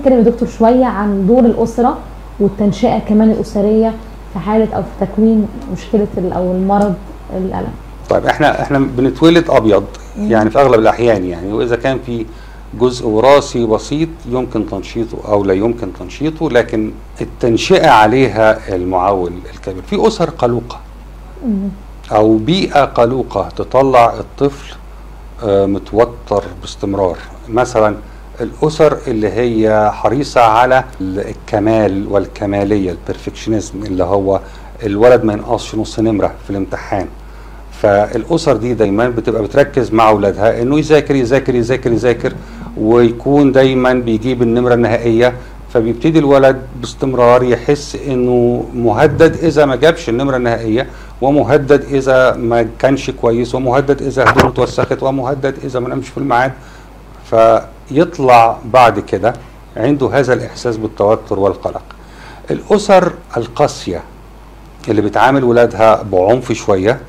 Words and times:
نتكلم 0.00 0.18
يا 0.18 0.22
دكتور 0.22 0.48
شوية 0.48 0.84
عن 0.84 1.26
دور 1.26 1.40
الأسرة 1.40 1.98
والتنشئة 2.40 2.98
كمان 2.98 3.30
الأسرية 3.30 3.94
في 4.32 4.38
حالة 4.38 4.76
أو 4.76 4.82
في 4.82 5.06
تكوين 5.06 5.48
مشكلة 5.72 6.06
أو 6.36 6.52
المرض 6.52 6.94
الألم. 7.36 7.72
طيب 8.10 8.26
إحنا 8.26 8.62
إحنا 8.62 8.78
بنتولد 8.78 9.50
أبيض 9.50 9.84
يعني 10.18 10.50
في 10.50 10.60
أغلب 10.60 10.80
الأحيان 10.80 11.24
يعني 11.24 11.52
وإذا 11.52 11.76
كان 11.76 11.98
في 12.06 12.26
جزء 12.80 13.06
وراثي 13.06 13.66
بسيط 13.66 14.08
يمكن 14.28 14.66
تنشيطه 14.66 15.18
أو 15.28 15.44
لا 15.44 15.54
يمكن 15.54 15.92
تنشيطه 15.92 16.50
لكن 16.50 16.92
التنشئة 17.20 17.90
عليها 17.90 18.74
المعول 18.76 19.32
الكبير. 19.54 19.82
في 19.82 20.06
أسر 20.08 20.30
قلوقة 20.30 20.80
أو 22.12 22.36
بيئة 22.36 22.84
قلوقة 22.84 23.48
تطلع 23.56 24.14
الطفل 24.14 24.74
آه، 25.44 25.66
متوتر 25.66 26.44
باستمرار. 26.60 27.18
مثلا 27.48 27.96
الأسر 28.40 28.98
اللي 29.06 29.28
هي 29.28 29.90
حريصة 29.92 30.40
على 30.40 30.84
الكمال 31.00 32.06
والكمالية 32.10 32.90
البرفكشنزم 32.90 33.82
اللي 33.84 34.04
هو 34.04 34.40
الولد 34.82 35.24
ما 35.24 35.32
ينقصش 35.32 35.74
نص 35.74 36.00
نمرة 36.00 36.32
في 36.44 36.50
الامتحان. 36.50 37.06
فالأسر 37.82 38.56
دي 38.56 38.74
دايما 38.74 39.08
بتبقى 39.08 39.42
بتركز 39.42 39.92
مع 39.92 40.08
أولادها 40.08 40.62
إنه 40.62 40.78
يذاكر 40.78 41.14
يذاكر 41.14 41.54
يذاكر 41.54 41.92
يذاكر 41.92 42.32
ويكون 42.78 43.52
دايما 43.52 43.92
بيجيب 43.92 44.42
النمرة 44.42 44.74
النهائية. 44.74 45.34
فبيبتدي 45.74 46.18
الولد 46.18 46.62
باستمرار 46.80 47.42
يحس 47.42 47.96
إنه 48.08 48.64
مهدد 48.74 49.36
إذا 49.44 49.64
ما 49.66 49.76
جابش 49.76 50.08
النمرة 50.08 50.36
النهائية 50.36 50.86
ومهدد 51.20 51.84
إذا 51.84 52.36
ما 52.36 52.68
كانش 52.78 53.10
كويس 53.10 53.54
ومهدد 53.54 54.02
إذا 54.02 54.24
هدومه 54.24 54.48
اتوسخت 54.48 55.02
ومهدد 55.02 55.54
إذا 55.64 55.80
ما 55.80 55.88
نامش 55.88 56.08
في 56.08 56.18
الميعاد. 56.18 56.52
فيطلع 57.30 58.58
بعد 58.64 59.00
كده 59.00 59.34
عنده 59.76 60.10
هذا 60.18 60.32
الإحساس 60.32 60.76
بالتوتر 60.76 61.38
والقلق. 61.38 61.82
الأسر 62.50 63.12
القاسية 63.36 64.02
اللي 64.88 65.02
بتعامل 65.02 65.44
ولادها 65.44 66.02
بعنف 66.02 66.52
شوية 66.52 67.00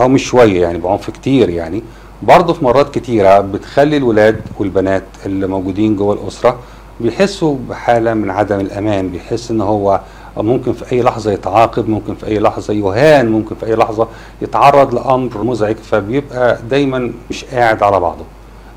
أو 0.00 0.08
مش 0.08 0.24
شوية 0.24 0.62
يعني 0.62 0.78
بعنف 0.78 1.10
كتير 1.10 1.48
يعني 1.50 1.82
برضه 2.22 2.52
في 2.52 2.64
مرات 2.64 2.94
كتيرة 2.94 3.40
بتخلي 3.40 3.96
الولاد 3.96 4.40
والبنات 4.58 5.02
اللي 5.26 5.46
موجودين 5.46 5.96
جوه 5.96 6.14
الأسرة 6.14 6.58
بيحسوا 7.00 7.56
بحالة 7.68 8.14
من 8.14 8.30
عدم 8.30 8.60
الأمان 8.60 9.08
بيحس 9.08 9.50
إن 9.50 9.60
هو 9.60 10.00
ممكن 10.36 10.72
في 10.72 10.92
أي 10.92 11.02
لحظة 11.02 11.32
يتعاقب 11.32 11.88
ممكن 11.88 12.14
في 12.14 12.26
أي 12.26 12.38
لحظة 12.38 12.74
يهان 12.74 13.28
ممكن 13.32 13.54
في 13.54 13.66
أي 13.66 13.74
لحظة 13.74 14.08
يتعرض 14.42 14.94
لأمر 14.94 15.42
مزعج 15.44 15.76
فبيبقى 15.76 16.58
دايما 16.70 17.12
مش 17.30 17.44
قاعد 17.44 17.82
على 17.82 18.00
بعضه. 18.00 18.24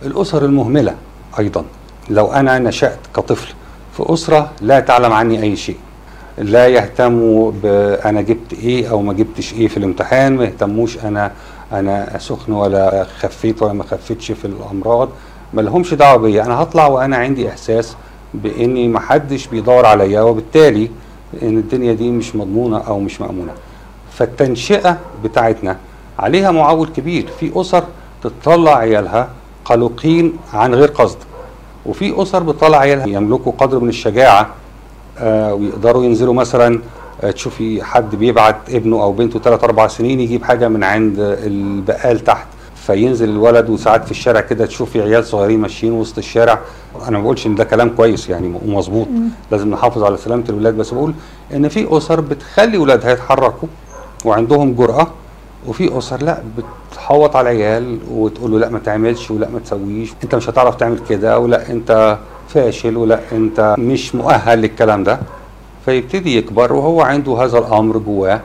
الأسر 0.04 0.46
المهملة 0.46 0.96
أيضا. 1.40 1.66
لو 2.10 2.32
أنا 2.32 2.60
نشأت 2.60 3.00
كطفل 3.16 3.54
في 3.98 4.14
أسرة 4.14 4.52
لا 4.62 4.80
تعلم 4.80 5.14
عني 5.14 5.44
أي 5.44 5.56
شيء. 5.56 5.78
لا 6.38 6.68
يهتموا 6.68 7.52
ب 7.64 7.66
أنا 8.06 8.22
جبت 8.22 8.54
إيه 8.54 8.92
أو 8.92 9.02
ما 9.02 9.14
جبتش 9.14 9.54
إيه 9.54 9.68
في 9.68 9.78
الامتحان 9.78 10.36
ما 10.36 10.44
يهتموش 10.44 10.98
أنا 10.98 11.32
أنا 11.72 12.18
سخن 12.20 12.52
ولا 12.52 13.08
خفيت 13.20 13.62
ولا 13.64 13.74
ما 13.74 13.84
خفيتش 13.84 14.32
في 14.32 14.46
الأمراض. 14.46 15.10
ما 15.54 15.62
لهمش 15.62 15.94
دعوة 15.94 16.18
بيا. 16.18 16.44
أنا 16.44 16.62
هطلع 16.62 16.88
وأنا 16.88 17.18
عندي 17.18 17.50
إحساس 17.50 17.96
بإني 18.34 18.88
ما 18.88 19.00
حدش 19.00 19.48
بيدور 19.48 19.86
عليا 19.86 20.22
وبالتالي 20.22 20.90
إن 21.44 21.58
الدنيا 21.58 21.94
دي 21.94 22.12
مش 22.12 22.36
مضمونة 22.36 22.78
أو 22.78 23.00
مش 23.00 23.22
مأمونة. 23.22 23.52
فالتنشئة 24.14 24.98
بتاعتنا 25.24 25.78
عليها 26.20 26.52
معول 26.52 26.88
كبير. 26.88 27.28
في 27.40 27.62
أسر 27.62 27.84
تطلع 28.24 28.78
عيالها 28.78 29.30
قلقين 29.66 30.34
عن 30.54 30.76
غير 30.76 30.88
قصد. 30.88 31.18
وفي 31.86 32.22
أسر 32.22 32.44
بتطلع 32.44 32.78
عيالها 32.78 33.08
يملكوا 33.08 33.52
قدر 33.58 33.80
من 33.80 33.90
الشجاعة 33.90 34.48
آه 35.20 35.54
ويقدروا 35.54 36.04
ينزلوا 36.04 36.34
مثلا 36.34 36.80
آه 37.22 37.32
تشوفي 37.32 37.84
حد 37.84 38.16
بيبعت 38.16 38.56
ابنه 38.70 39.04
أو 39.04 39.12
بنته 39.12 39.40
3 39.40 39.66
4 39.66 39.88
سنين 39.88 40.20
يجيب 40.20 40.44
حاجة 40.44 40.68
من 40.68 40.84
عند 40.84 41.16
البقال 41.20 42.20
تحت 42.20 42.48
فينزل 42.76 43.30
الولد 43.30 43.70
وساعات 43.70 44.06
في 44.06 44.12
الشارع 44.12 44.42
كده 44.42 44.66
تشوفي 44.66 45.02
عيال 45.02 45.26
صغيرين 45.26 45.60
ماشيين 45.60 45.94
وسط 45.94 46.18
الشارع. 46.18 46.60
أنا 47.08 47.18
ما 47.18 47.24
بقولش 47.24 47.48
إن 47.48 47.56
ده 47.56 47.64
كلام 47.64 47.90
كويس 47.90 48.30
يعني 48.30 48.54
ومظبوط 48.66 49.08
لازم 49.52 49.70
نحافظ 49.72 50.04
على 50.04 50.18
سلامة 50.18 50.44
الولاد 50.50 50.78
بس 50.78 50.90
بقول 50.94 51.14
إن 51.54 51.68
في 51.68 51.98
أسر 51.98 52.20
بتخلي 52.22 52.78
ولادها 52.78 53.12
يتحركوا 53.12 53.68
وعندهم 54.26 54.74
جرأة 54.74 55.08
وفي 55.68 55.98
أسر 55.98 56.24
لا 56.24 56.44
بتحوط 56.92 57.36
على 57.36 57.52
العيال 57.52 58.00
وتقول 58.12 58.52
له 58.52 58.60
لا 58.60 58.70
ما 58.70 58.80
تعملش 58.80 59.32
ولا 59.32 59.50
ما 59.50 59.60
تسويش 59.60 60.14
أنت 60.24 60.36
مش 60.36 60.50
هتعرف 60.50 60.76
تعمل 60.76 61.00
كده 61.10 61.40
ولا 61.40 61.70
أنت 61.72 62.18
فاشل 62.50 62.98
ولا 62.98 63.20
أنت 63.32 63.76
مش 63.78 64.16
مؤهل 64.16 64.60
للكلام 64.62 65.04
ده. 65.04 65.20
فيبتدي 65.86 66.38
يكبر 66.38 66.74
وهو 66.74 67.02
عنده 67.02 67.44
هذا 67.44 67.58
الأمر 67.58 67.98
جواه. 67.98 68.42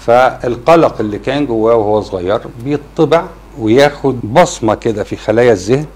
فالقلق 0.00 1.00
اللي 1.00 1.18
كان 1.18 1.46
جواه 1.46 1.74
وهو 1.74 2.00
صغير 2.00 2.40
بيطبع 2.64 3.22
وياخد 3.58 4.20
بصمة 4.34 4.74
كده 4.74 5.04
في 5.04 5.16
خلايا 5.16 5.52
الذهن. 5.52 5.86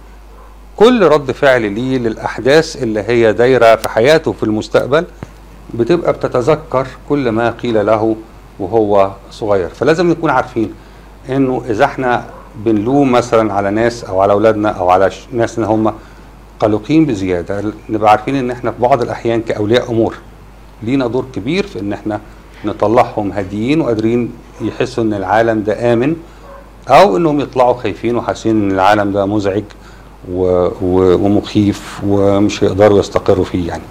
كل 0.76 1.02
رد 1.06 1.30
فعل 1.32 1.72
ليه 1.72 1.98
للأحداث 1.98 2.82
اللي 2.82 3.00
هي 3.00 3.32
دايرة 3.32 3.76
في 3.76 3.88
حياته 3.88 4.32
في 4.32 4.42
المستقبل 4.42 5.04
بتبقى 5.74 6.12
بتتذكر 6.12 6.86
كل 7.08 7.28
ما 7.28 7.50
قيل 7.50 7.86
له 7.86 8.16
وهو 8.62 9.10
صغير. 9.30 9.68
فلازم 9.68 10.10
نكون 10.10 10.30
عارفين 10.30 10.72
إنه 11.30 11.62
إذا 11.70 11.84
إحنا 11.84 12.24
بنلوم 12.64 13.12
مثلا 13.12 13.52
على 13.54 13.70
ناس 13.70 14.04
أو 14.04 14.20
على 14.20 14.32
أولادنا 14.32 14.68
أو 14.68 14.90
على 14.90 15.10
ناس 15.32 15.58
إن 15.58 15.64
هم 15.64 15.92
قلقين 16.60 17.06
بزيادة 17.06 17.64
نبقى 17.88 18.10
عارفين 18.10 18.36
إن 18.36 18.50
إحنا 18.50 18.70
في 18.70 18.82
بعض 18.82 19.02
الأحيان 19.02 19.42
كأولياء 19.42 19.90
أمور. 19.90 20.14
لينا 20.82 21.06
دور 21.06 21.24
كبير 21.34 21.66
في 21.66 21.80
إن 21.80 21.92
إحنا 21.92 22.20
نطلعهم 22.64 23.32
هاديين 23.32 23.80
وقادرين 23.80 24.32
يحسوا 24.60 25.04
إن 25.04 25.14
العالم 25.14 25.62
ده 25.62 25.92
آمن 25.92 26.16
أو 26.88 27.16
إنهم 27.16 27.40
يطلعوا 27.40 27.74
خايفين 27.74 28.16
وحاسين 28.16 28.62
إن 28.62 28.72
العالم 28.72 29.12
ده 29.12 29.26
مزعج 29.26 29.64
و... 30.32 30.44
و... 30.82 31.14
ومخيف 31.24 32.00
ومش 32.06 32.64
هيقدروا 32.64 32.98
يستقروا 32.98 33.44
فيه 33.44 33.68
يعني. 33.68 33.82